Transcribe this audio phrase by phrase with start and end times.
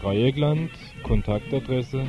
[0.00, 0.70] Dreieckland,
[1.02, 2.06] Kontaktadresse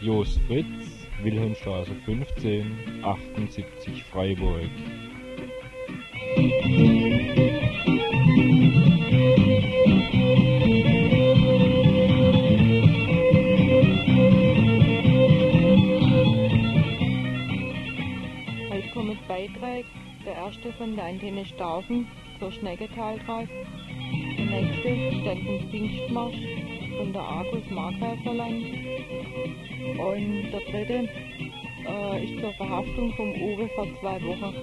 [0.00, 4.68] Jos Fritz, Wilhelmstraße 15, 78 Freiburg.
[18.70, 19.84] Heute kommt Beitrag,
[20.26, 22.06] der erste von der Antenne Staufen
[22.38, 23.48] zur Schnecketaltrasse.
[24.36, 28.64] Der nächste stand vom Pfingstmarsch von der Argus Markgräferland.
[29.98, 31.08] Und der dritte
[31.88, 34.54] äh, ist zur Verhaftung vom Uwe vor zwei Wochen.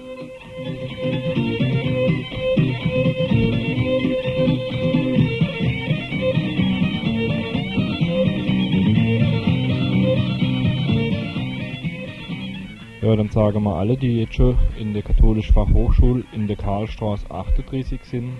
[13.02, 17.30] Ja, dann sagen wir alle, die jetzt schon in der katholischen Fachhochschule in der Karlstraße
[17.30, 18.32] 38 sind,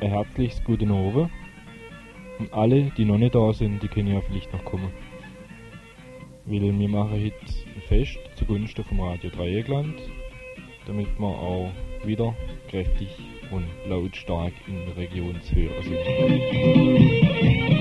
[0.00, 1.28] ein herzliches Guten Abend.
[2.38, 4.92] Und alle, die noch nicht da sind, die können ja vielleicht noch kommen.
[6.44, 7.36] Weil wir machen heute
[7.74, 9.94] ein Fest zugunsten vom Radio Dreieckland,
[10.86, 11.70] damit wir auch
[12.04, 12.34] wieder
[12.70, 13.08] kräftig
[13.50, 17.77] und lautstark in der Region zu hören sind.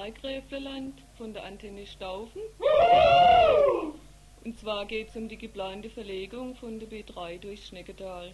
[0.00, 2.40] Markgräflerland von der Antenne Staufen.
[4.42, 8.32] Und zwar geht es um die geplante Verlegung von der B3 durch Schnecketal.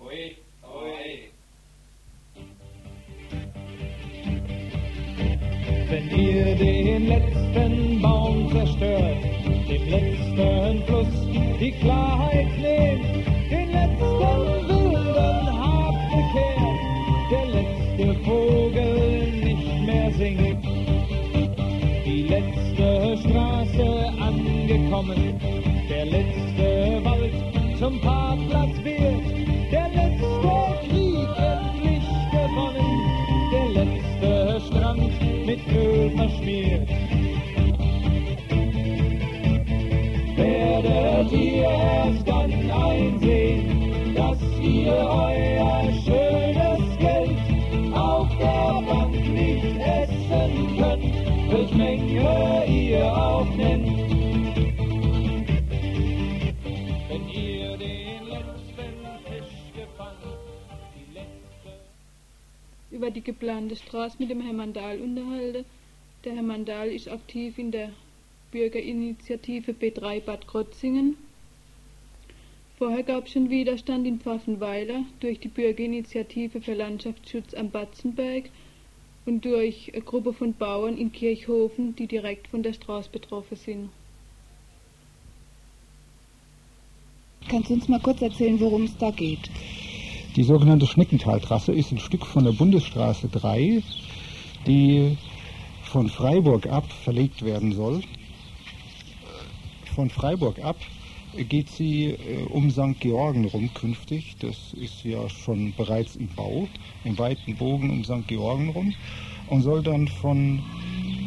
[5.88, 9.24] Wenn ihr den letzten Baum zerstört,
[9.68, 16.80] dem letzten Fluss die Klarheit nehmt, den letzten wilden Hab bekehrt,
[17.32, 20.45] der letzte Vogel nicht mehr singt,
[24.86, 25.40] angekommen,
[25.88, 30.26] der letzte Wald zum Parkplatz wird, der letzte
[30.88, 32.90] Krieg endlich gewonnen,
[33.52, 36.88] der letzte Strand mit Öl verschmiert.
[40.36, 45.35] Werdet ihr erst dann einsehen, dass ihr euer
[62.96, 65.66] über die geplante Straße mit dem Herrn Mandal unterhalten.
[66.24, 67.90] Der Herr Mandal ist aktiv in der
[68.52, 71.18] Bürgerinitiative B3 Bad Krotzingen.
[72.78, 78.44] Vorher gab es schon Widerstand in Pfaffenweiler durch die Bürgerinitiative für Landschaftsschutz am Batzenberg
[79.26, 83.90] und durch eine Gruppe von Bauern in Kirchhofen, die direkt von der Straße betroffen sind.
[87.48, 89.50] Kannst du uns mal kurz erzählen, worum es da geht?
[90.36, 93.82] Die sogenannte Schneckentaltrasse ist ein Stück von der Bundesstraße 3,
[94.66, 95.16] die
[95.84, 98.02] von Freiburg ab verlegt werden soll.
[99.94, 100.76] Von Freiburg ab
[101.48, 103.00] geht sie äh, um St.
[103.00, 104.36] Georgen rum künftig.
[104.40, 106.68] Das ist ja schon bereits im Bau,
[107.04, 108.28] im weiten Bogen um St.
[108.28, 108.94] Georgen rum
[109.48, 110.62] und soll dann von,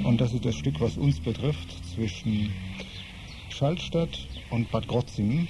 [0.03, 2.53] und das ist das Stück, was uns betrifft, zwischen
[3.49, 5.49] Schallstadt und Bad Krotzingen,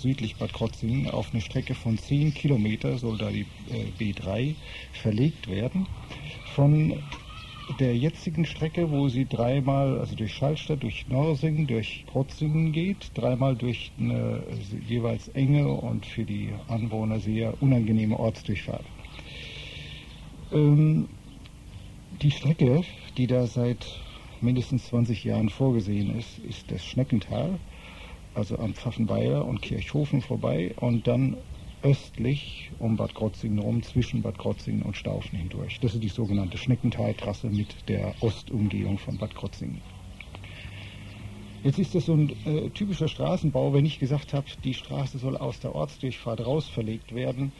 [0.00, 4.54] südlich Bad Krotzingen, auf eine Strecke von 10 Kilometer soll da die äh, B3
[4.92, 5.86] verlegt werden.
[6.54, 6.98] Von
[7.78, 13.54] der jetzigen Strecke, wo sie dreimal, also durch Schallstadt, durch Norsingen, durch Krotzingen geht, dreimal
[13.54, 14.42] durch eine
[14.88, 18.84] jeweils enge und für die Anwohner sehr unangenehme Ortsdurchfahrt.
[20.52, 21.08] Ähm,
[22.22, 22.82] die Strecke,
[23.16, 23.86] die da seit
[24.40, 27.58] mindestens 20 Jahren vorgesehen ist, ist das Schneckental,
[28.34, 31.36] also an Pfaffenweiler und Kirchhofen vorbei und dann
[31.82, 35.80] östlich um Bad Krotzingen rum, zwischen Bad Krotzingen und Staufen hindurch.
[35.80, 39.80] Das ist die sogenannte Schneckentaltrasse mit der Ostumgehung von Bad Krotzingen.
[41.62, 45.36] Jetzt ist das so ein äh, typischer Straßenbau, wenn ich gesagt habe, die Straße soll
[45.36, 47.52] aus der Ortsdurchfahrt raus verlegt werden.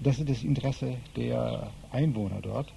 [0.00, 2.72] Das ist das Interesse der Einwohner dort.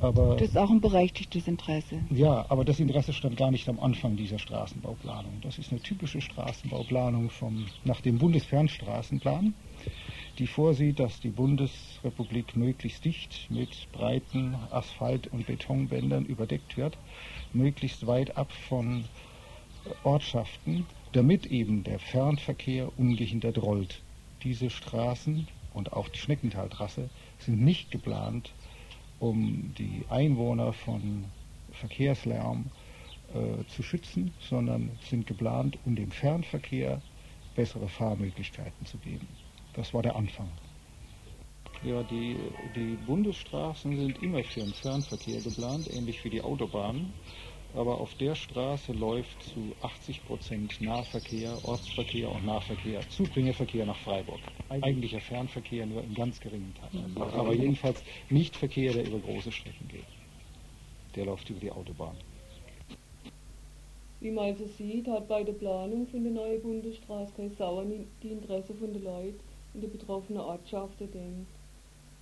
[0.00, 2.02] Aber Das ist auch ein berechtigtes Interesse.
[2.10, 5.40] ja, aber das Interesse stand gar nicht am Anfang dieser Straßenbauplanung.
[5.42, 9.54] Das ist eine typische Straßenbauplanung vom, nach dem Bundesfernstraßenplan.
[10.38, 16.96] die vorsieht, dass die Bundesrepublik möglichst dicht mit breiten Asphalt- und Betonbändern überdeckt wird,
[17.52, 19.04] möglichst weit ab von
[20.02, 24.00] Ortschaften, damit eben der Fernverkehr ungehindert rollt.
[24.44, 28.52] Diese Straßen und auch die Schneckentaltrasse sind nicht geplant,
[29.20, 31.24] um die Einwohner von
[31.72, 32.64] Verkehrslärm
[33.34, 37.00] äh, zu schützen, sondern sind geplant, um dem Fernverkehr
[37.54, 39.28] bessere Fahrmöglichkeiten zu geben.
[39.74, 40.48] Das war der Anfang.
[41.82, 42.36] Ja, die,
[42.74, 47.12] die Bundesstraßen sind immer für den Fernverkehr geplant, ähnlich wie die Autobahnen.
[47.74, 54.40] Aber auf der Straße läuft zu 80 Prozent Nahverkehr, Ortsverkehr und Nahverkehr, Zubringerverkehr nach Freiburg.
[54.68, 57.16] Eigentlicher Fernverkehr nur in ganz geringen Teilen.
[57.20, 60.04] Aber jedenfalls nicht Verkehr, der über große Strecken geht.
[61.14, 62.16] Der läuft über die Autobahn.
[64.20, 67.84] Wie man also sieht, hat bei der Planung von der neuen Bundesstraße kein Sauer
[68.22, 69.40] die Interesse von den Leuten
[69.74, 71.48] in den betroffenen Ortschaften denkt.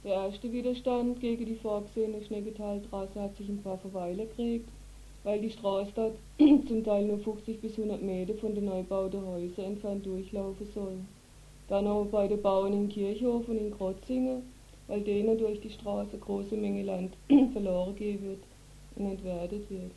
[0.05, 4.69] Der erste Widerstand gegen die vorgesehene Schnecketaltrasse hat sich ein paar Verweiler gekriegt,
[5.29, 9.67] weil die Straße dort zum Teil nur 50 bis 100 Meter von den neubauten Häusern
[9.67, 10.95] entfernt durchlaufen soll.
[11.69, 14.41] Dann auch bei den Bauern in Kirchhof und in Krotzingen,
[14.87, 17.13] weil denen durch die Straße große Menge Land
[17.53, 18.39] verloren gehen wird
[18.97, 19.93] und entwertet wird.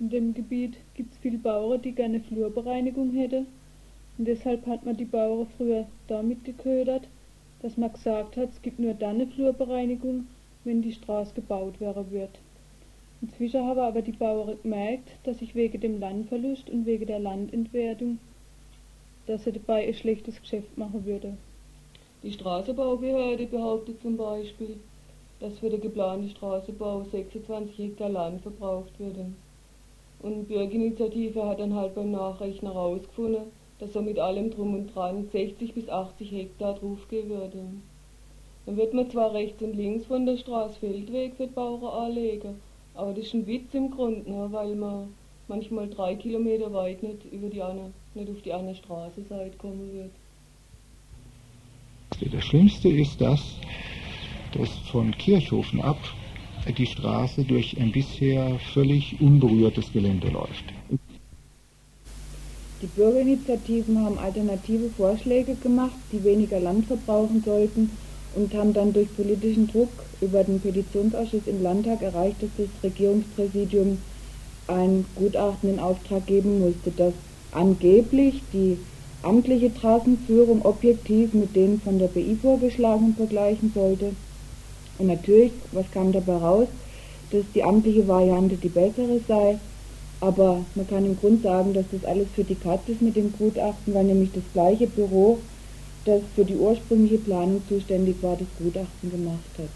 [0.00, 3.48] In dem Gebiet gibt es viele Bauern, die gerne Flurbereinigung hätten.
[4.16, 7.06] Und deshalb hat man die Bauern früher damit geködert,
[7.60, 10.26] dass man gesagt hat, es gibt nur dann eine Flurbereinigung,
[10.64, 12.30] wenn die Straße gebaut werden wird.
[13.20, 18.18] Inzwischen haben aber die Bauern gemerkt, dass sich wegen dem Landverlust und wegen der Landentwertung,
[19.26, 21.36] dass sie dabei ein schlechtes Geschäft machen würde.
[22.22, 24.76] Die Straßenbaubehörde behauptet zum Beispiel,
[25.40, 29.36] dass für den geplanten Straßenbau 26 Hektar Land verbraucht würden.
[30.20, 34.94] Und die Bürgerinitiative hat dann halt beim Nachrechnen herausgefunden, dass so mit allem drum und
[34.94, 37.60] dran 60 bis 80 Hektar draufgehen würde.
[38.66, 42.60] Dann wird man zwar rechts und links von der Straße Feldweg für die Bauern anlegen,
[42.98, 45.14] aber das ist ein Witz im Grunde, ne, weil man
[45.46, 50.10] manchmal drei Kilometer weit nicht, über die eine, nicht auf die andere Straßenseite kommen wird.
[52.32, 53.40] Das Schlimmste ist das,
[54.52, 55.98] dass von Kirchhofen ab
[56.76, 60.64] die Straße durch ein bisher völlig unberührtes Gelände läuft.
[62.82, 67.90] Die Bürgerinitiativen haben alternative Vorschläge gemacht, die weniger Land verbrauchen sollten
[68.34, 69.88] und haben dann durch politischen Druck
[70.20, 73.98] über den Petitionsausschuss im Landtag erreicht, dass das Regierungspräsidium
[74.66, 77.14] ein Gutachten in Auftrag geben musste, das
[77.52, 78.78] angeblich die
[79.22, 84.12] amtliche Straßenführung objektiv mit den von der BI vorgeschlagenen vergleichen sollte.
[84.98, 86.68] Und natürlich, was kam dabei raus?
[87.30, 89.58] Dass die amtliche Variante die bessere sei.
[90.20, 93.32] Aber man kann im Grunde sagen, dass das alles für die Katze ist mit dem
[93.38, 95.38] Gutachten, weil nämlich das gleiche Büro,
[96.04, 99.68] das für die ursprüngliche Planung zuständig war, das Gutachten gemacht hat.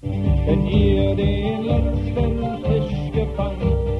[0.00, 3.97] Wenn ihr den letzten Fisch gefangen,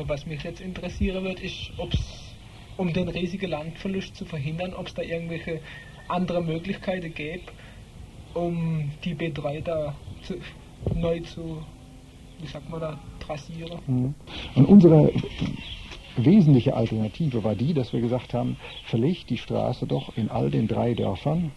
[0.00, 2.00] Äh, was mich jetzt interessieren wird, ist, ob es,
[2.76, 5.60] um den riesigen Landverlust zu verhindern, ob es da irgendwelche
[6.08, 7.44] andere Möglichkeiten gäbe,
[8.34, 10.34] um die B3 da zu,
[10.94, 11.62] neu zu,
[12.40, 13.78] wie sagt man da, trassieren.
[13.86, 14.14] Mhm.
[14.54, 15.12] Und unsere
[16.16, 20.66] wesentliche Alternative war die, dass wir gesagt haben, verlegt die Straße doch in all den
[20.66, 21.52] drei Dörfern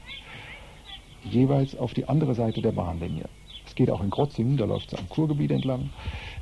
[1.24, 3.26] jeweils auf die andere Seite der Bahnlinie.
[3.66, 5.90] Es geht auch in Krotzingen, da läuft es am Kurgebiet entlang.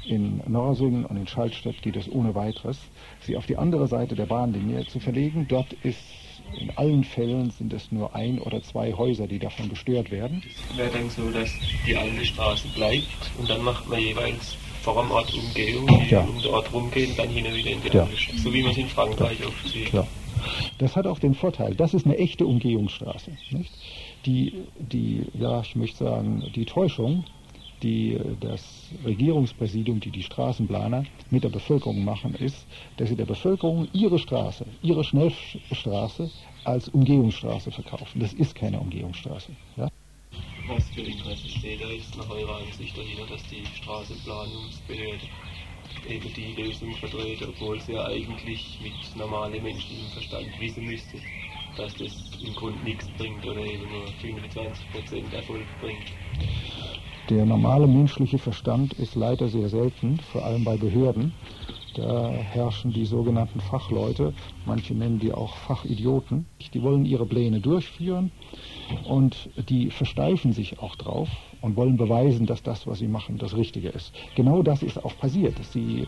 [0.05, 2.77] In Norsingen und in Schaltstedt geht es ohne weiteres,
[3.21, 5.45] sie auf die andere Seite der Bahnlinie zu verlegen.
[5.47, 5.99] Dort ist
[6.59, 10.41] in allen Fällen sind es nur ein oder zwei Häuser, die davon gestört werden.
[10.75, 11.53] wäre dann so, dass
[11.87, 13.05] die alte Straße bleibt
[13.37, 16.21] und dann macht man jeweils vor dem Ort Umgehung, Ja.
[16.21, 18.07] um den Ort rumgehen, dann hin und wieder in die Ja.
[18.17, 18.39] Stadt.
[18.39, 19.85] So wie man es in Frankreich oft sieht.
[19.85, 20.07] Klar.
[20.79, 23.31] Das hat auch den Vorteil, das ist eine echte Umgehungsstraße.
[23.51, 23.71] Nicht?
[24.25, 27.23] Die, die, ja, ich möchte sagen, die Täuschung
[27.83, 32.65] die das Regierungspräsidium, die die Straßenplaner mit der Bevölkerung machen, ist,
[32.97, 36.29] dass sie der Bevölkerung ihre Straße, ihre Schnellstraße
[36.63, 38.19] als Umgehungsstraße verkaufen.
[38.19, 39.51] Das ist keine Umgehungsstraße.
[39.77, 39.89] Ja?
[40.67, 45.25] Was für Interesse steht da jetzt nach eurer Ansicht dahinter, dass die Straßenplanungsbehörde
[46.07, 51.17] eben die Lösung verdreht, obwohl sie ja eigentlich mit normalem menschlichem Verstand wissen müsste,
[51.77, 52.11] dass das
[52.43, 56.05] im Grunde nichts bringt oder eben nur 25% Erfolg bringt.
[57.29, 61.33] Der normale menschliche Verstand ist leider sehr selten, vor allem bei Behörden.
[61.93, 64.33] Da herrschen die sogenannten Fachleute,
[64.65, 66.47] manche nennen die auch Fachidioten.
[66.73, 68.31] Die wollen ihre Pläne durchführen
[69.03, 71.29] und die versteifen sich auch drauf
[71.61, 74.13] und wollen beweisen, dass das, was sie machen, das Richtige ist.
[74.35, 75.63] Genau das ist auch passiert.
[75.63, 76.07] Sie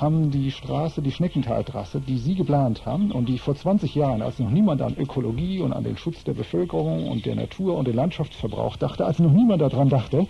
[0.00, 4.38] haben die Straße, die Schneckentaltrasse, die Sie geplant haben und die vor 20 Jahren, als
[4.38, 7.96] noch niemand an Ökologie und an den Schutz der Bevölkerung und der Natur und den
[7.96, 10.26] Landschaftsverbrauch dachte, als noch niemand daran dachte,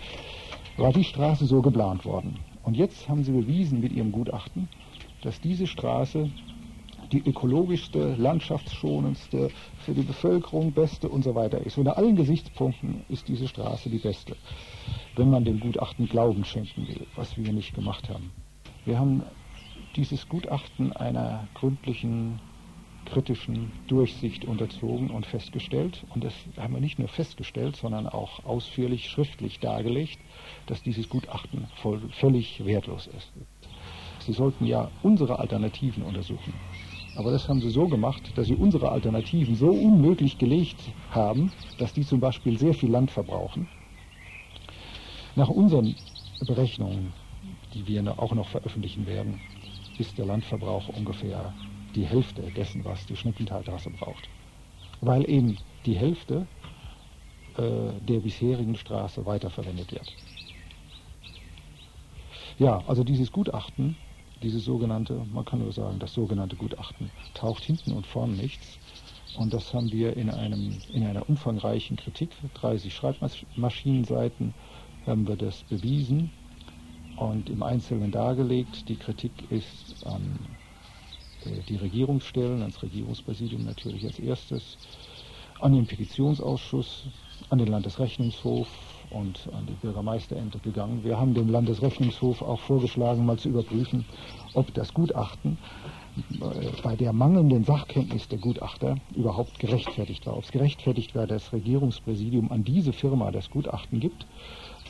[0.75, 2.39] war die Straße so geplant worden.
[2.63, 4.67] Und jetzt haben Sie bewiesen mit Ihrem Gutachten,
[5.21, 6.29] dass diese Straße
[7.11, 11.77] die ökologischste, landschaftsschonendste, für die Bevölkerung beste und so weiter ist.
[11.77, 14.35] Unter allen Gesichtspunkten ist diese Straße die beste,
[15.15, 18.31] wenn man dem Gutachten Glauben schenken will, was wir nicht gemacht haben.
[18.85, 19.23] Wir haben
[19.95, 22.39] dieses Gutachten einer gründlichen,
[23.05, 29.09] kritischen Durchsicht unterzogen und festgestellt, und das haben wir nicht nur festgestellt, sondern auch ausführlich
[29.09, 30.19] schriftlich dargelegt,
[30.67, 33.31] dass dieses Gutachten voll, völlig wertlos ist.
[34.19, 36.53] Sie sollten ja unsere Alternativen untersuchen.
[37.15, 40.79] Aber das haben sie so gemacht, dass sie unsere Alternativen so unmöglich gelegt
[41.09, 43.67] haben, dass die zum Beispiel sehr viel Land verbrauchen.
[45.35, 45.95] Nach unseren
[46.45, 47.13] Berechnungen,
[47.73, 49.39] die wir auch noch veröffentlichen werden,
[49.97, 51.53] ist der Landverbrauch ungefähr
[51.95, 54.29] die Hälfte dessen, was die Schneckentaltrasse braucht.
[55.01, 56.47] Weil eben die Hälfte
[57.57, 57.61] äh,
[58.07, 60.13] der bisherigen Straße weiterverwendet wird.
[62.59, 63.95] Ja, also dieses Gutachten
[64.41, 68.79] dieses sogenannte, man kann nur sagen, das sogenannte Gutachten taucht hinten und vorn nichts.
[69.37, 74.53] Und das haben wir in, einem, in einer umfangreichen Kritik, 30 Schreibmaschinenseiten,
[75.05, 76.31] haben wir das bewiesen
[77.17, 78.87] und im Einzelnen dargelegt.
[78.89, 80.39] Die Kritik ist an
[81.45, 84.77] äh, die Regierungsstellen, ans Regierungspräsidium natürlich als erstes,
[85.59, 87.07] an den Petitionsausschuss,
[87.49, 88.67] an den Landesrechnungshof,
[89.11, 91.03] und an die Bürgermeisterämter gegangen.
[91.03, 94.05] Wir haben dem Landesrechnungshof auch vorgeschlagen, mal zu überprüfen,
[94.53, 95.57] ob das Gutachten
[96.39, 100.37] äh, bei der mangelnden Sachkenntnis der Gutachter überhaupt gerechtfertigt war.
[100.37, 104.25] Ob es gerechtfertigt war, dass das Regierungspräsidium an diese Firma das Gutachten gibt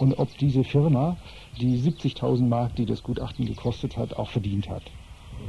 [0.02, 1.16] und ob diese Firma
[1.60, 4.82] die 70.000 Mark, die das Gutachten gekostet hat, auch verdient hat.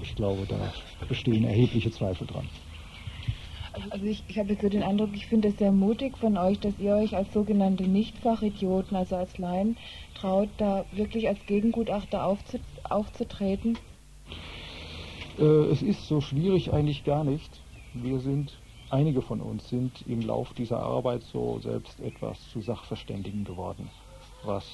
[0.02, 0.72] Ich glaube, da
[1.08, 2.46] bestehen erhebliche Zweifel dran.
[3.88, 6.60] Also ich, ich habe jetzt so den Eindruck, ich finde es sehr mutig von euch,
[6.60, 9.78] dass ihr euch als sogenannte Nichtfachidioten, also als Laien,
[10.14, 12.36] traut, da wirklich als Gegengutachter
[12.90, 13.78] aufzutreten.
[15.38, 17.62] Äh, es ist so schwierig eigentlich gar nicht.
[17.94, 18.58] Wir sind,
[18.90, 23.88] einige von uns sind im Lauf dieser Arbeit so selbst etwas zu Sachverständigen geworden,
[24.44, 24.64] was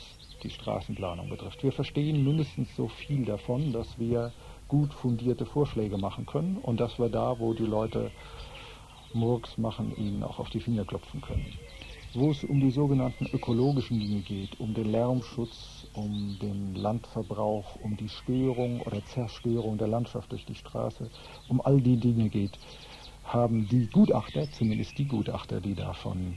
[0.43, 1.63] die Straßenplanung betrifft.
[1.63, 4.33] Wir verstehen mindestens so viel davon, dass wir
[4.69, 8.11] gut fundierte Vorschläge machen können und dass wir da, wo die Leute
[9.15, 11.47] Murks machen, ihnen auch auf die Finger klopfen können.
[12.15, 17.97] Wo es um die sogenannten ökologischen Dinge geht, um den Lärmschutz, um den Landverbrauch, um
[17.97, 21.11] die Störung oder Zerstörung der Landschaft durch die Straße,
[21.49, 22.59] um all die Dinge geht,
[23.25, 26.37] haben die Gutachter, zumindest die Gutachter, die davon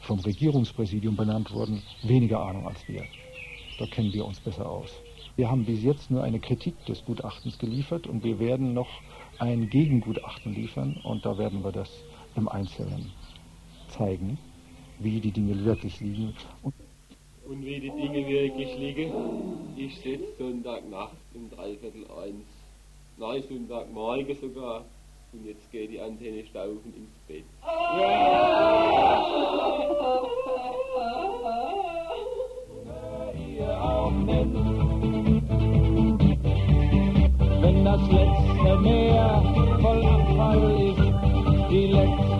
[0.00, 3.02] vom Regierungspräsidium benannt wurden, weniger Ahnung als wir.
[3.78, 4.90] Da kennen wir uns besser aus.
[5.36, 8.88] Wir haben bis jetzt nur eine Kritik des Gutachtens geliefert und wir werden noch
[9.38, 11.88] ein Gegengutachten liefern und da werden wir das
[12.34, 13.12] im Einzelnen
[13.88, 14.36] zeigen,
[14.98, 16.34] wie die Dinge wirklich liegen.
[16.62, 16.74] Und,
[17.48, 19.12] und wie die Dinge wirklich liegen,
[19.76, 22.46] ich sitze Sonntagnacht um dreiviertel eins,
[23.16, 24.84] nein, Sonntagmorgen sogar,
[25.32, 27.44] und jetzt geht die Antenne stauchen ins Bett.
[27.62, 28.88] Ja!
[37.60, 39.42] Wenn das letzte Meer
[39.80, 42.37] voll Abfall ist, die letzte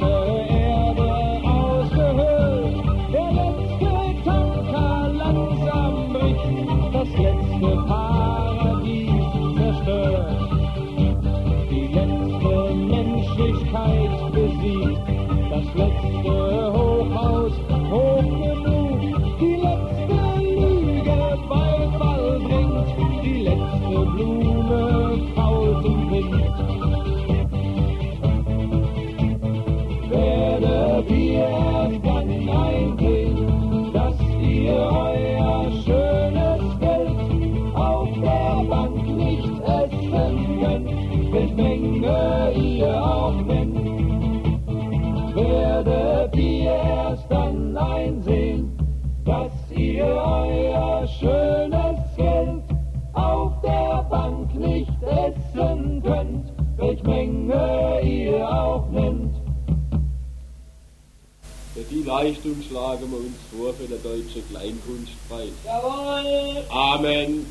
[62.23, 65.53] Leistung schlagen wir uns vor für den Deutschen Kleinkunstpreis.
[65.65, 66.65] Jawohl!
[66.69, 67.47] Amen.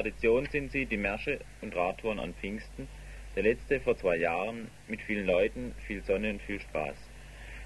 [0.00, 2.88] Tradition sind sie, die Märsche und Radtouren an Pfingsten,
[3.36, 6.96] der letzte vor zwei Jahren, mit vielen Leuten, viel Sonne und viel Spaß.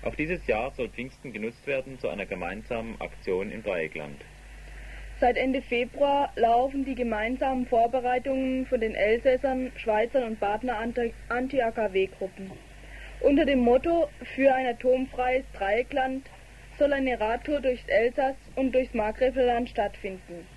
[0.02, 4.20] Auch dieses Jahr soll Pfingsten genutzt werden zu einer gemeinsamen Aktion im Dreieckland.
[5.20, 10.78] Seit Ende Februar laufen die gemeinsamen Vorbereitungen von den Elsässern, Schweizern und Partner
[11.28, 12.50] Anti-AKW-Gruppen.
[13.20, 16.28] Unter dem Motto Für ein atomfreies Dreieckland
[16.80, 20.48] soll eine Radtour durchs Elsass und durchs Markgräflerland stattfinden.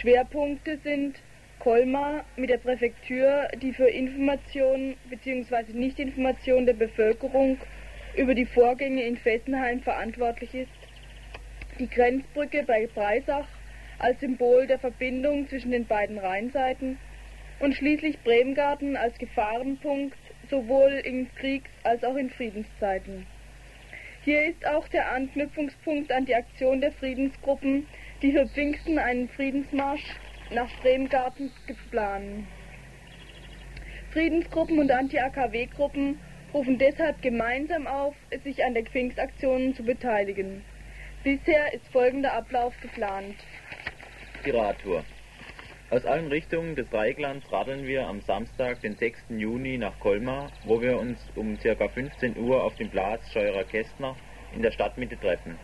[0.00, 1.16] Schwerpunkte sind
[1.58, 5.72] Colmar mit der Präfektur, die für Information bzw.
[5.72, 7.56] Nichtinformation der Bevölkerung
[8.14, 10.70] über die Vorgänge in Fessenheim verantwortlich ist,
[11.78, 13.48] die Grenzbrücke bei Breisach
[13.98, 16.98] als Symbol der Verbindung zwischen den beiden Rheinseiten
[17.60, 20.18] und schließlich Bremgarten als Gefahrenpunkt
[20.50, 23.26] sowohl in Kriegs- als auch in Friedenszeiten.
[24.24, 27.86] Hier ist auch der Anknüpfungspunkt an die Aktion der Friedensgruppen,
[28.22, 30.04] die für Pfingsten einen Friedensmarsch
[30.50, 31.50] nach Bremgarten
[31.90, 32.46] planen.
[34.12, 36.18] Friedensgruppen und Anti-AKW-Gruppen
[36.54, 40.62] rufen deshalb gemeinsam auf, sich an der Pfingstaktion zu beteiligen.
[41.22, 43.34] Bisher ist folgender Ablauf geplant.
[44.44, 45.04] Die Radtour.
[45.90, 49.18] Aus allen Richtungen des Dreiecklands radeln wir am Samstag, den 6.
[49.30, 51.88] Juni nach Colmar, wo wir uns um ca.
[51.88, 54.16] 15 Uhr auf dem Platz Scheurer Kästner
[54.54, 55.58] in der Stadtmitte treffen.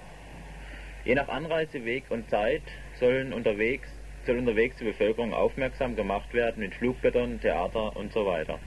[1.05, 2.63] Je nach Anreiseweg und Zeit
[3.01, 3.89] sollen unterwegs,
[4.25, 8.61] soll unterwegs die Bevölkerung aufmerksam gemacht werden mit Flugblättern, Theater und so weiter.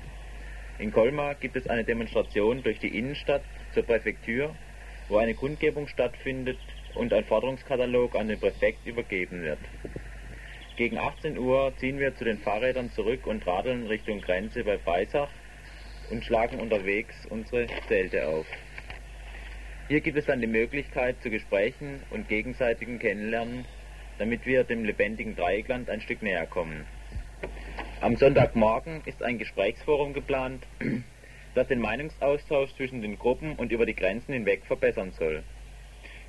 [0.78, 3.44] In Colmar gibt es eine Demonstration durch die Innenstadt
[3.74, 4.54] zur Präfektur,
[5.08, 6.60] wo eine Kundgebung stattfindet
[6.94, 9.60] und ein Forderungskatalog an den Präfekt übergeben wird.
[10.76, 15.32] Gegen 18 Uhr ziehen wir zu den Fahrrädern zurück und radeln Richtung Grenze bei Breisach
[16.10, 18.46] und schlagen unterwegs unsere Zelte auf.
[19.88, 23.66] Hier gibt es dann die Möglichkeit zu Gesprächen und gegenseitigem Kennenlernen,
[24.18, 26.88] damit wir dem lebendigen Dreieckland ein Stück näher kommen.
[28.02, 30.66] Am Sonntagmorgen ist ein Gesprächsforum geplant,
[31.54, 35.44] das den Meinungsaustausch zwischen den Gruppen und über die Grenzen hinweg verbessern soll.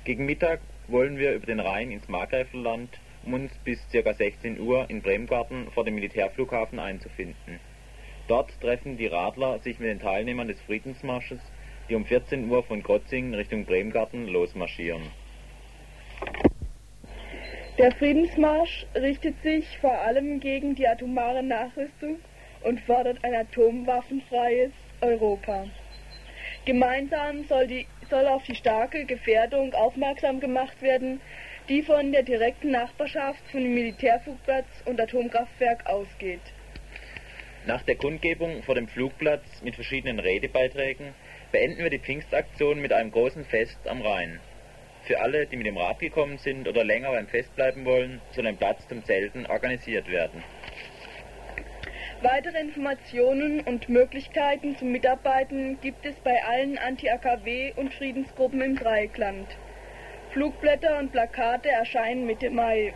[0.03, 4.13] Gegen Mittag wollen wir über den Rhein ins Markgräflerland um uns bis ca.
[4.13, 7.59] 16 Uhr in Bremgarten vor dem Militärflughafen einzufinden.
[8.27, 11.39] Dort treffen die Radler sich mit den Teilnehmern des Friedensmarsches,
[11.89, 15.03] die um 14 Uhr von Krotzingen Richtung Bremgarten losmarschieren.
[17.77, 22.17] Der Friedensmarsch richtet sich vor allem gegen die atomare Nachrüstung
[22.61, 24.71] und fordert ein atomwaffenfreies
[25.01, 25.67] Europa.
[26.65, 31.21] Gemeinsam soll, die, soll auf die starke Gefährdung aufmerksam gemacht werden,
[31.69, 36.41] die von der direkten Nachbarschaft von dem Militärflugplatz und Atomkraftwerk ausgeht.
[37.65, 41.13] Nach der Kundgebung vor dem Flugplatz mit verschiedenen Redebeiträgen
[41.51, 44.39] beenden wir die Pfingstaktion mit einem großen Fest am Rhein.
[45.03, 48.45] Für alle, die mit dem Rad gekommen sind oder länger beim Fest bleiben wollen, soll
[48.45, 50.43] ein Platz zum Zelten organisiert werden.
[52.21, 59.47] Weitere Informationen und Möglichkeiten zum Mitarbeiten gibt es bei allen Anti-AKW und Friedensgruppen im Dreieckland.
[60.31, 62.93] Flugblätter und Plakate erscheinen Mitte Mai.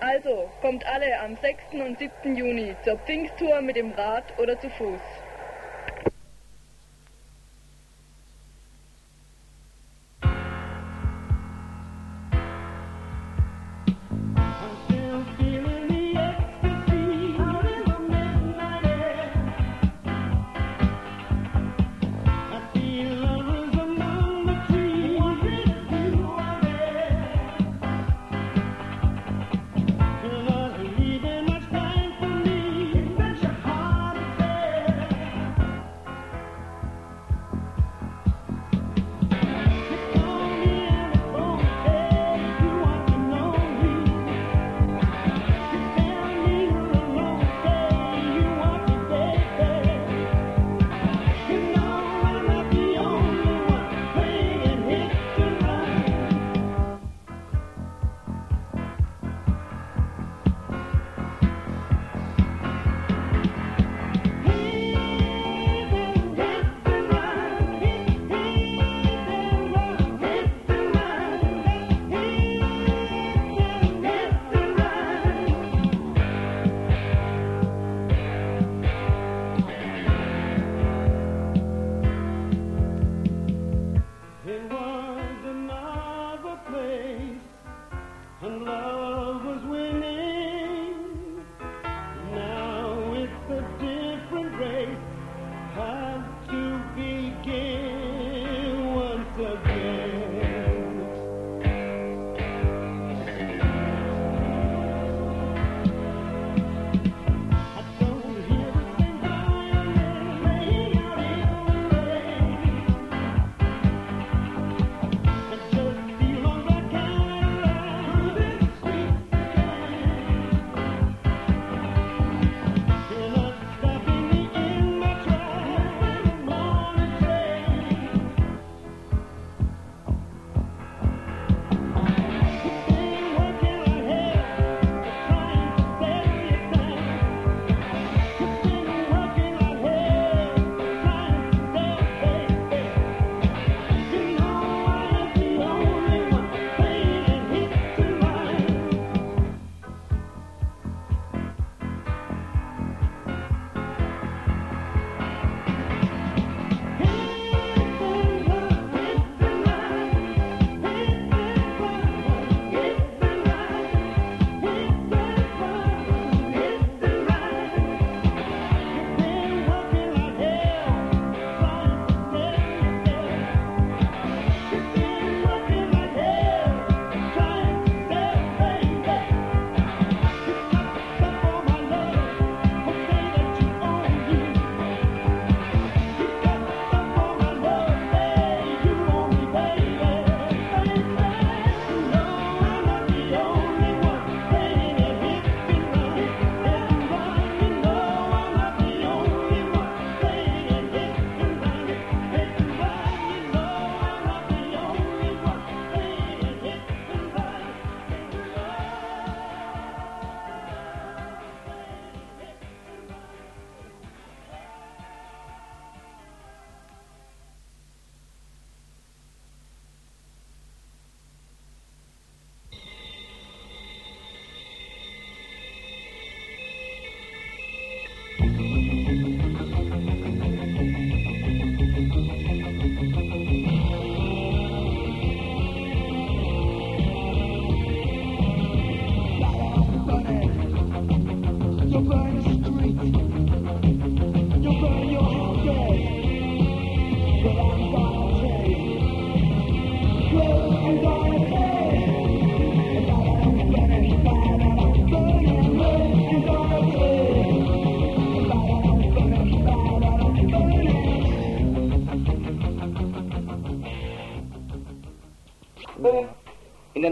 [0.00, 1.82] Also kommt alle am 6.
[1.84, 2.36] und 7.
[2.36, 5.00] Juni zur Pfingsttour mit dem Rad oder zu Fuß.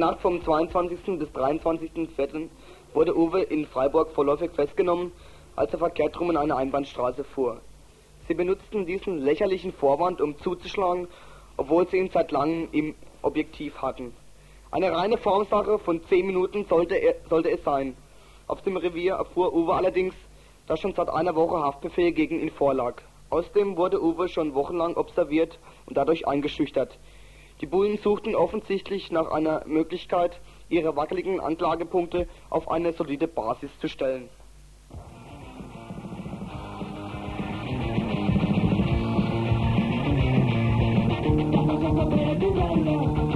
[0.07, 1.19] Nacht vom 22.
[1.19, 2.49] bis 23.04.
[2.95, 5.11] wurde Uwe in Freiburg vorläufig festgenommen,
[5.57, 7.61] als er verkehrt rum in eine Einbahnstraße fuhr.
[8.29, 11.09] Sie benutzten diesen lächerlichen Vorwand, um zuzuschlagen,
[11.57, 14.15] obwohl sie ihn seit langem im Objektiv hatten.
[14.71, 17.97] Eine reine Formsache von 10 Minuten sollte, er, sollte es sein.
[18.47, 20.15] Auf dem Revier erfuhr Uwe allerdings,
[20.69, 23.03] dass schon seit einer Woche Haftbefehl gegen ihn vorlag.
[23.31, 26.97] Außerdem wurde Uwe schon wochenlang observiert und dadurch eingeschüchtert.
[27.61, 30.39] Die Bullen suchten offensichtlich nach einer Möglichkeit,
[30.69, 34.29] ihre wackeligen Anklagepunkte auf eine solide Basis zu stellen.
[41.27, 43.36] In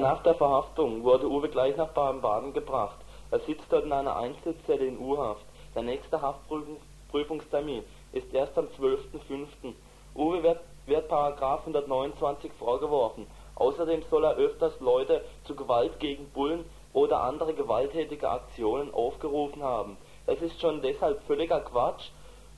[0.00, 2.96] der Nacht der Verhaftung wurde Uwe gleich nach Baden-Baden gebracht.
[3.30, 5.44] Er sitzt dort in einer Einzelzelle in U-Haft.
[5.74, 9.74] Der nächste Haftprüfungstermin ist erst am 12.05.
[10.14, 13.26] Uwe wird, wird Paragraph 129 vorgeworfen.
[13.56, 19.98] Außerdem soll er öfters Leute zu Gewalt gegen Bullen oder andere gewalttätige Aktionen aufgerufen haben.
[20.26, 22.08] Es ist schon deshalb völliger Quatsch,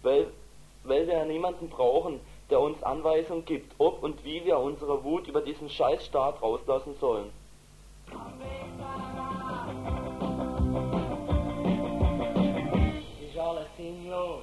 [0.03, 0.29] weil,
[0.85, 2.21] weil wir ja niemanden brauchen,
[2.53, 7.31] der uns Anweisungen gibt, ob und wie wir unsere Wut über diesen Scheißstaat rauslassen sollen.
[13.27, 14.43] Ist alles sinnlos.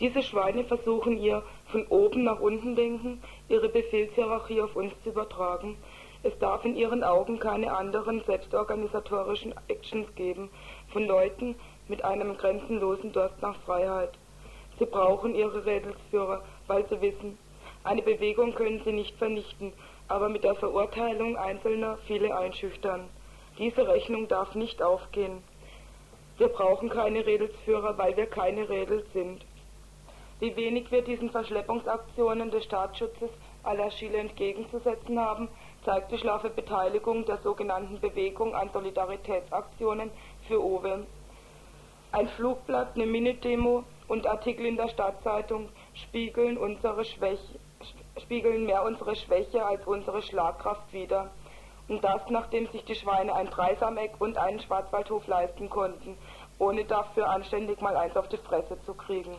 [0.00, 5.76] Diese Schweine versuchen ihr von oben nach unten denken, ihre Befehlshierarchie auf uns zu übertragen.
[6.22, 10.50] Es darf in ihren Augen keine anderen selbstorganisatorischen Actions geben
[10.92, 11.54] von Leuten
[11.86, 14.10] mit einem grenzenlosen Durst nach Freiheit.
[14.78, 17.38] Sie brauchen ihre Rädelsführer, weil sie wissen,
[17.84, 19.72] eine Bewegung können sie nicht vernichten,
[20.08, 23.08] aber mit der Verurteilung Einzelner viele einschüchtern.
[23.58, 25.42] Diese Rechnung darf nicht aufgehen.
[26.36, 29.44] Wir brauchen keine Rädelsführer, weil wir keine Rädel sind.
[30.40, 33.30] Wie wenig wir diesen Verschleppungsaktionen des Staatsschutzes
[33.64, 35.48] aller Chile entgegenzusetzen haben,
[35.88, 40.10] zeigt die schlaffe Beteiligung der sogenannten Bewegung an Solidaritätsaktionen
[40.46, 41.06] für Owe.
[42.12, 47.58] Ein Flugblatt, eine Minidemo und Artikel in der Stadtzeitung spiegeln, unsere Schwäche,
[48.18, 51.30] spiegeln mehr unsere Schwäche als unsere Schlagkraft wider.
[51.88, 56.18] Und das, nachdem sich die Schweine ein Dreisameck und einen Schwarzwaldhof leisten konnten,
[56.58, 59.34] ohne dafür anständig mal eins auf die Fresse zu kriegen.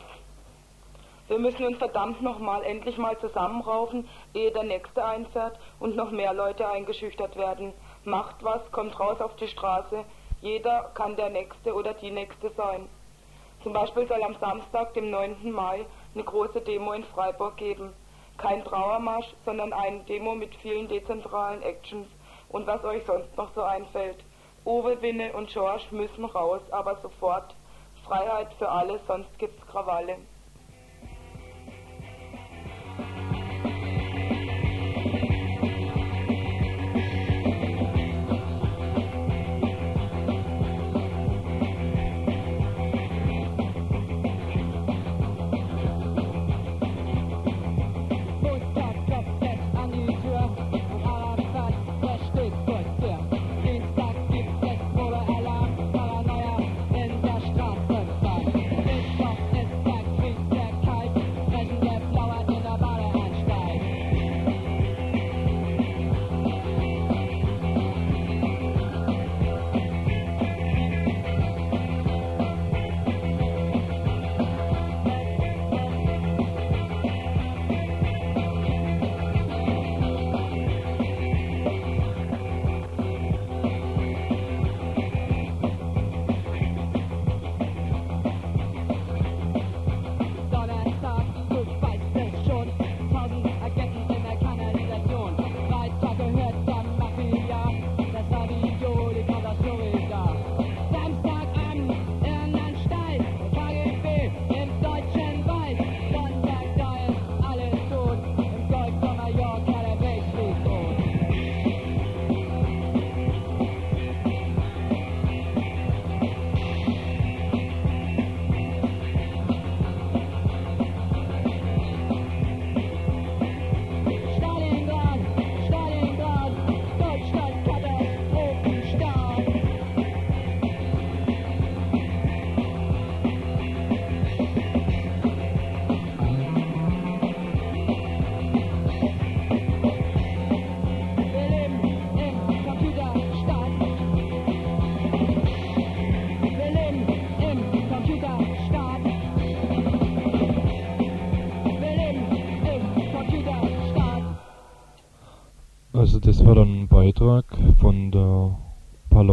[1.30, 6.34] Wir müssen uns verdammt nochmal endlich mal zusammenraufen, ehe der Nächste einfährt und noch mehr
[6.34, 7.72] Leute eingeschüchtert werden.
[8.04, 10.06] Macht was, kommt raus auf die Straße.
[10.42, 12.90] Jeder kann der Nächste oder die Nächste sein.
[13.62, 15.52] Zum Beispiel soll am Samstag, dem 9.
[15.52, 17.94] Mai, eine große Demo in Freiburg geben.
[18.40, 22.08] Kein Trauermarsch, sondern eine Demo mit vielen dezentralen Actions
[22.48, 24.18] und was euch sonst noch so einfällt.
[24.66, 27.54] Uwe, Winne und George müssen raus, aber sofort.
[28.04, 30.18] Freiheit für alle, sonst gibt's Krawalle.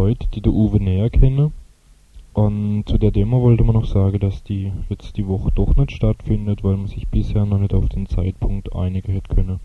[0.07, 1.53] Leute, die der Uwe näher kennen.
[2.33, 5.91] Und zu der Demo wollte man noch sagen, dass die jetzt die Woche doch nicht
[5.91, 9.59] stattfindet, weil man sich bisher noch nicht auf den Zeitpunkt einigen hätte können.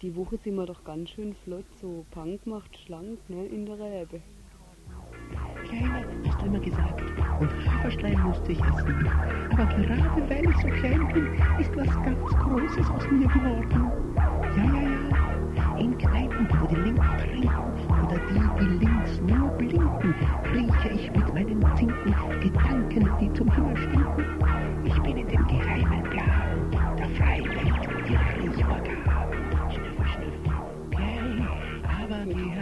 [0.00, 3.80] Die Woche sind wir doch ganz schön flott, so Punk macht schlank, ne, in der
[3.80, 4.20] Rebe.
[5.64, 7.02] Kleiner, hast du immer gesagt,
[7.40, 9.08] und Haferschleim musste ich essen.
[9.50, 11.26] Aber gerade weil ich so klein bin,
[11.58, 13.90] ist was ganz Großes aus mir geworden.
[14.56, 14.82] Ja, ja,
[15.56, 15.76] ja.
[15.78, 17.48] In Kneipen, wo die Linken trinken
[18.04, 20.14] oder die, die links nur blinken,
[20.54, 24.24] rieche ich mit meinen Zinken Gedanken, die zum Himmel stinken.
[24.84, 27.67] Ich bin in dem geheimen Plan der freien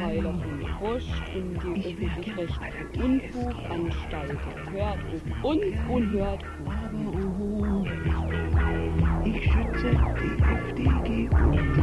[0.08, 0.40] geheim.
[0.40, 4.38] von Frost und die öffentlich-rechtlichen Unfuganstalt.
[4.72, 6.44] Hört auf uns und hört
[9.24, 9.90] ich schütze
[10.22, 11.76] die FDG und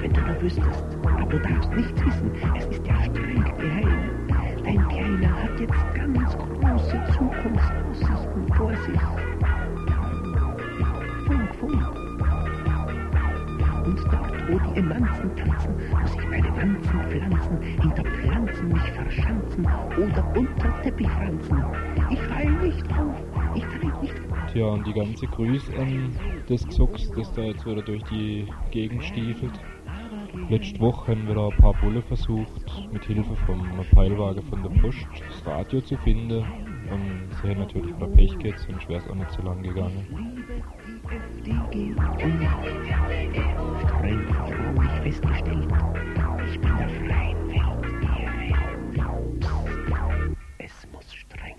[0.00, 4.28] wenn du nur wüsstest, aber du darfst nichts wissen, es ist ja streng geheim.
[4.64, 9.35] Dein Kleiner hat jetzt ganz große Zukunftsaussichten vor sich.
[14.48, 20.82] Wo die Emanzen tanzen, muss ich meine Wanzen pflanzen, hinter Pflanzen mich verschanzen oder unter
[20.82, 21.64] Teppich franzen.
[22.10, 23.16] Ich fall nicht auf,
[23.54, 24.52] ich fall nicht auf.
[24.52, 26.10] Tja, und die ganze Grüße an
[26.48, 29.52] des Gesucks, das da jetzt wieder durch die Gegend stiefelt.
[30.48, 34.70] Letzte Woche haben wir da ein paar Bulle versucht, mit Hilfe vom Peilwagen von der
[34.80, 36.44] Post das Radio zu finden.
[36.88, 40.06] Und sie haben natürlich wieder Pech gehabt, sonst wäre es auch nicht so lang gegangen.
[45.06, 45.68] Vertraulich festgestellt,
[46.52, 47.92] ich bin Welt geheim.
[50.58, 51.54] Es muss streng.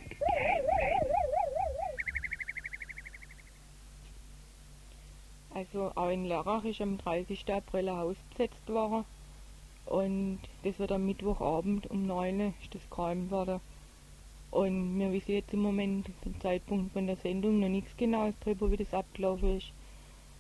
[5.53, 7.45] Also auch in Lörrach ist am 30.
[7.53, 9.05] April ein Haus besetzt worden
[9.85, 13.61] und das wird am Mittwochabend um 9 Uhr ist das geräumt worden.
[14.51, 18.71] Und wir wissen jetzt im Moment, zum Zeitpunkt von der Sendung, noch nichts Genaues darüber,
[18.71, 19.71] wie das abgelaufen ist.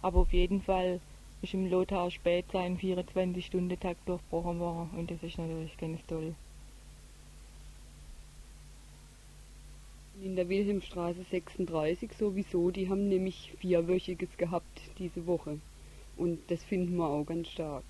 [0.01, 0.99] Aber auf jeden Fall
[1.41, 6.33] ist im Lothar spät sein 24-Stunden-Takt durchbrochen worden und das ist natürlich ganz toll.
[10.23, 15.59] In der Wilhelmstraße 36 sowieso, die haben nämlich vierwöchiges gehabt diese Woche.
[16.15, 17.83] Und das finden wir auch ganz stark.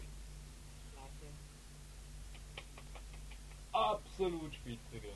[3.71, 5.07] Absolut spitzige.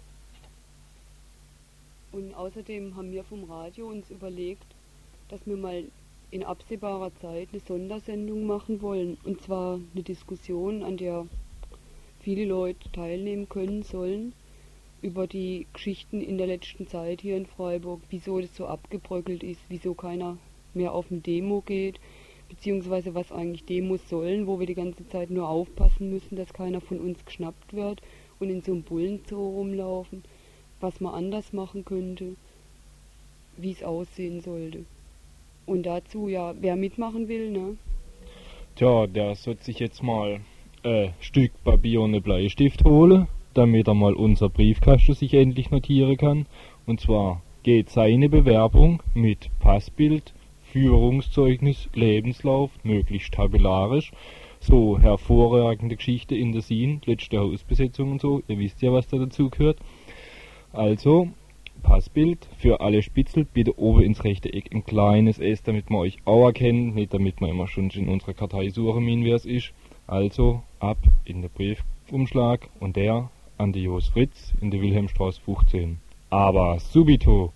[2.14, 4.66] Und außerdem haben wir vom Radio uns überlegt,
[5.28, 5.84] dass wir mal
[6.32, 9.18] in absehbarer Zeit eine Sondersendung machen wollen.
[9.26, 11.28] Und zwar eine Diskussion, an der
[12.22, 14.34] viele Leute teilnehmen können sollen,
[15.02, 19.62] über die Geschichten in der letzten Zeit hier in Freiburg, wieso das so abgebröckelt ist,
[19.68, 20.38] wieso keiner
[20.74, 22.00] mehr auf eine Demo geht,
[22.48, 26.82] beziehungsweise was eigentlich Demos sollen, wo wir die ganze Zeit nur aufpassen müssen, dass keiner
[26.82, 28.02] von uns geschnappt wird
[28.40, 30.24] und in so einem Bullenzoo rumlaufen,
[30.80, 32.36] was man anders machen könnte,
[33.58, 34.86] wie es aussehen sollte.
[35.66, 37.78] Und dazu, ja, wer mitmachen will, ne?
[38.76, 40.42] Tja, der sollte sich jetzt mal
[40.84, 46.18] ein Stück Papier und einen Bleistift holen, damit er mal unser Briefkasten sich endlich notieren
[46.18, 46.46] kann.
[46.86, 50.34] Und zwar geht seine Bewerbung mit Passbild,
[50.72, 54.12] Führungszeugnis, Lebenslauf, möglichst tabellarisch,
[54.60, 59.18] so hervorragende Geschichte in der Sien, letzte Hausbesetzung und so, ihr wisst ja, was da
[59.18, 59.78] dazu gehört.
[60.72, 61.28] Also,
[61.84, 66.18] Passbild für alle Spitzel, bitte oben ins rechte Eck ein kleines S, damit man euch
[66.26, 69.74] auch erkennt, nicht damit man immer schon in unserer Kartei suchen müssen, wer es ist.
[70.08, 76.00] Also, ab in den Briefumschlag und der an die Jos Fritz in der Wilhelmstraße 15.
[76.30, 77.54] Aber subito!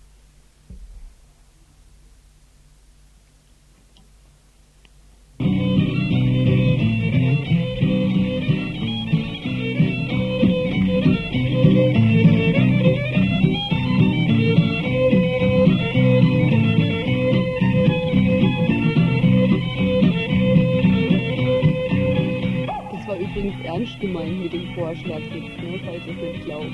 [24.74, 26.72] Vorschlag jetzt, ne, falls es nicht glaubt.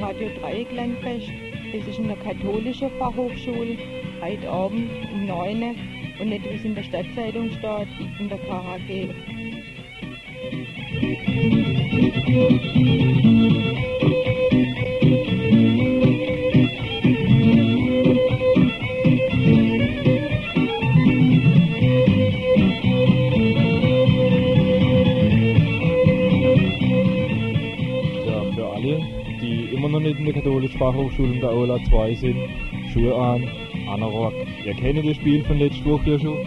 [0.00, 1.30] Radio Dreiecklandfest,
[1.72, 3.78] das ist in der katholischen Fachhochschule
[4.20, 5.74] heute Abend um 9 Uhr
[6.20, 7.88] und nicht wie es in der Stadtzeitung steht,
[8.18, 9.31] in der KHG.
[11.02, 11.08] Ja,
[28.54, 29.00] für alle,
[29.40, 32.36] die immer noch nicht in der katholischen Fachhochschule in der Aula 2 sind,
[32.92, 33.48] Schuhe an,
[33.88, 34.34] Anorak.
[34.64, 36.46] Ihr kennt das Spiel von letzter Woche ja schon.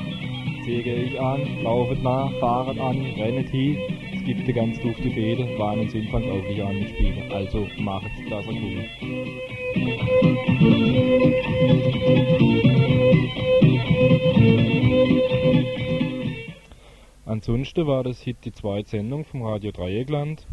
[0.65, 3.77] Säge ich an, laufet nach, fahret an, rennet hin.
[4.25, 7.31] Gibt eine ganz dufte Fede, waren und sind auch an mitspielen.
[7.31, 8.85] Also macht das cool.
[17.25, 20.47] Ansonsten war das hier die zweite Sendung vom Radio Dreieckland.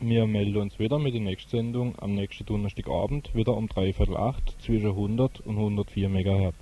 [0.00, 4.60] Wir melden uns wieder mit der nächsten Sendung am nächsten Donnerstagabend, wieder um dreiviertel acht
[4.60, 6.54] zwischen 100 und 104 MHz.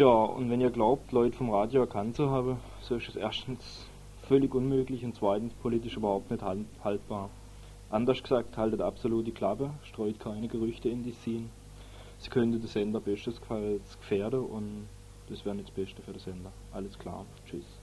[0.00, 3.84] Tja, und wenn ihr glaubt, Leute vom Radio erkannt zu haben, so ist es erstens
[4.22, 7.28] völlig unmöglich und zweitens politisch überhaupt nicht halt- haltbar.
[7.90, 11.50] Anders gesagt, haltet absolut die Klappe, streut keine Gerüchte in die Scene.
[12.16, 14.88] Sie könnte den Sender bestesfalls gefährden und
[15.28, 16.52] das wäre nicht das Beste für den Sender.
[16.72, 17.79] Alles klar, tschüss.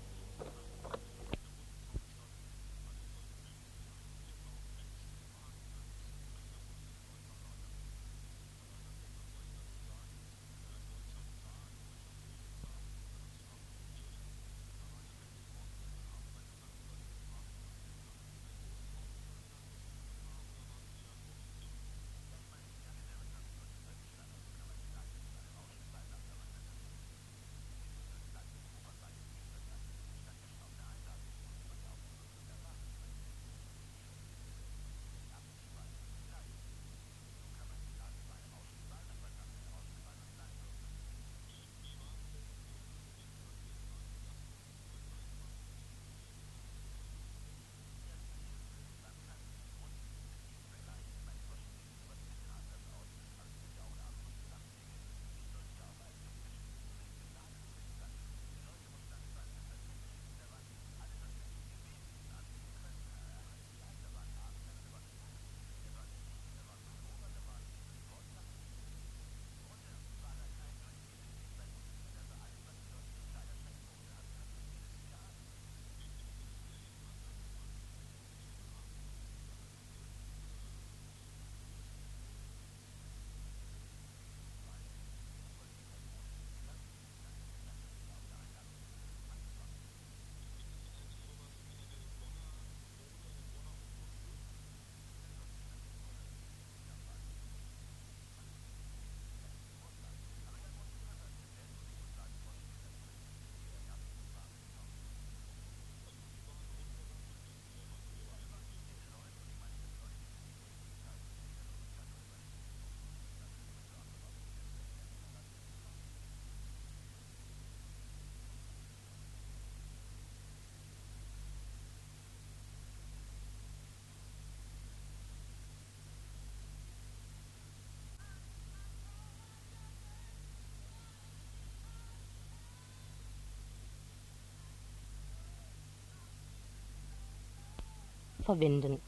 [138.48, 139.00] Verwenden.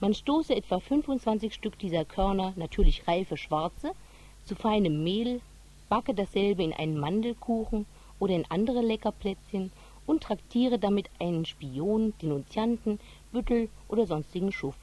[0.00, 3.92] Man stoße etwa 25 Stück dieser Körner, natürlich reife schwarze,
[4.44, 5.40] zu feinem Mehl,
[5.88, 7.86] backe dasselbe in einen Mandelkuchen
[8.18, 9.70] oder in andere Leckerplätzchen
[10.06, 12.98] und traktiere damit einen Spion, Denunzianten,
[13.32, 14.78] Büttel oder sonstigen Schuft.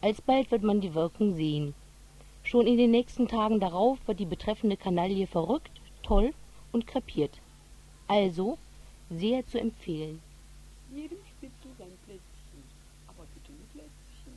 [0.00, 1.74] Alsbald wird man die Wirkung sehen.
[2.42, 5.70] Schon in den nächsten Tagen darauf wird die betreffende Kanaille verrückt,
[6.02, 6.32] toll
[6.72, 7.38] und krepiert.
[8.08, 8.56] Also
[9.10, 10.20] sehr zu empfehlen.
[10.94, 12.62] Jedem Spitzel sein Plätzchen,
[13.08, 14.34] aber bitte mit Lätzchen.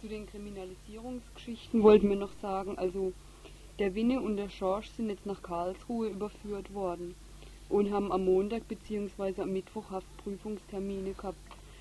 [0.00, 3.12] Zu den Kriminalisierungsgeschichten wollten wir noch sagen, also
[3.78, 7.14] der Winne und der Schorsch sind jetzt nach Karlsruhe überführt worden
[7.68, 9.42] und haben am Montag bzw.
[9.42, 11.38] am Mittwoch Haftprüfungstermine gehabt.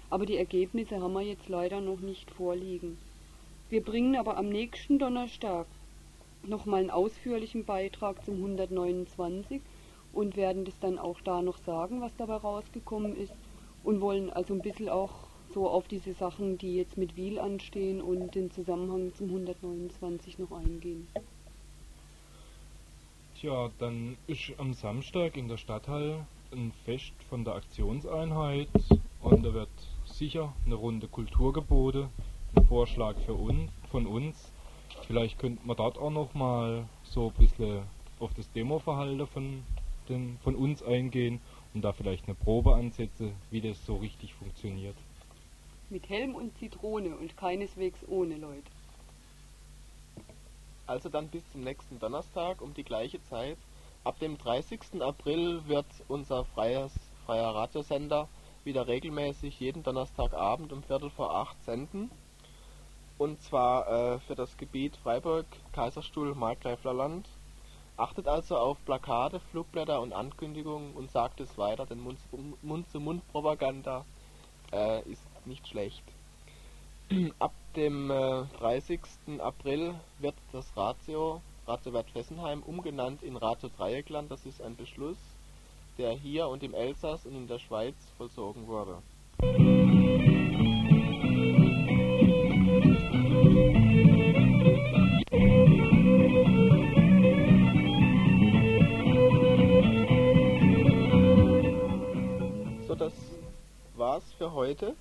[0.10, 2.98] Aber die Ergebnisse haben wir jetzt leider noch nicht vorliegen.
[3.70, 5.66] Wir bringen aber am nächsten Donnerstag
[6.44, 9.62] nochmal einen ausführlichen Beitrag zum 129
[10.14, 13.34] und werden das dann auch da noch sagen, was dabei rausgekommen ist
[13.84, 15.12] und wollen also ein bisschen auch
[15.54, 20.52] so auf diese Sachen, die jetzt mit Wiel anstehen und den Zusammenhang zum 129 noch
[20.52, 21.08] eingehen.
[23.40, 28.70] Tja, dann ist am Samstag in der Stadthalle ein Fest von der Aktionseinheit
[29.22, 29.70] und da wird
[30.06, 32.10] sicher eine Runde Kultur geboten.
[32.56, 34.52] Ein Vorschlag für uns, von uns.
[35.08, 37.82] Vielleicht könnte man dort auch noch mal so ein bisschen
[38.20, 39.64] auf das Demoverhalten von,
[40.10, 41.40] den, von uns eingehen
[41.74, 44.96] und da vielleicht eine Probe ansetzen, wie das so richtig funktioniert.
[45.90, 48.70] Mit Helm und Zitrone und keineswegs ohne, Leute.
[50.88, 53.58] Also dann bis zum nächsten Donnerstag um die gleiche Zeit.
[54.04, 55.02] Ab dem 30.
[55.02, 56.92] April wird unser freies,
[57.26, 58.28] freier Radiosender
[58.64, 62.12] wieder regelmäßig jeden Donnerstagabend um Viertel vor acht senden.
[63.18, 67.28] Und zwar äh, für das Gebiet Freiburg, Kaiserstuhl, Markgräflerland.
[68.02, 72.02] Achtet also auf Plakate, Flugblätter und Ankündigungen und sagt es weiter, denn
[72.64, 74.06] Mund-zu-Mund-Propaganda
[74.74, 76.02] äh, ist nicht schlecht.
[77.38, 79.02] Ab dem äh, 30.
[79.38, 84.32] April wird das Ratio, Ratio Bad Fessenheim, umgenannt in Ratio Dreieckland.
[84.32, 85.18] Das ist ein Beschluss,
[86.00, 88.98] der hier und im Elsass und in der Schweiz vollzogen wurde.
[93.32, 93.41] So,
[103.02, 103.14] das
[103.96, 104.96] war's für heute.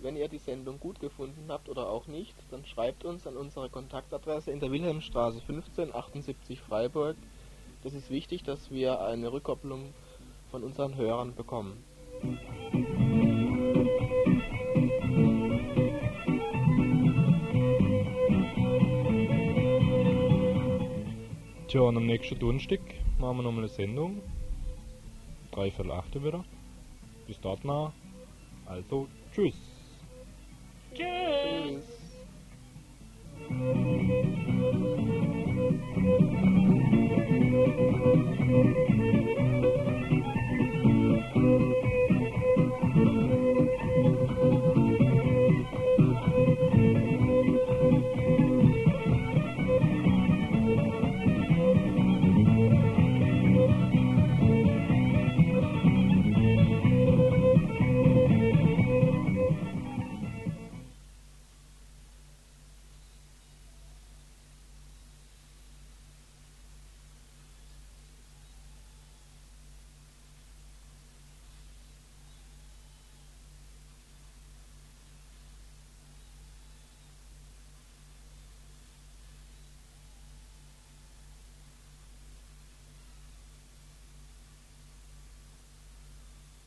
[0.00, 3.70] Wenn ihr die Sendung gut gefunden habt oder auch nicht, dann schreibt uns an unsere
[3.70, 7.16] Kontaktadresse in der Wilhelmstraße 15 78 Freiburg.
[7.84, 9.94] Das ist wichtig, dass wir eine Rückkopplung
[10.50, 11.84] von unseren Hörern bekommen.
[21.68, 22.80] Tja, und am nächsten Donnerstag
[23.20, 24.20] machen wir nochmal eine Sendung.
[25.52, 26.44] Dreiviertel achte wieder
[27.26, 27.92] bis dort mal.
[28.66, 29.54] Also tschüss.
[30.94, 31.04] Tschüss.
[31.42, 32.02] tschüss.